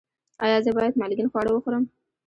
[0.43, 1.83] ایا زه باید مالګین خواړه وخورم؟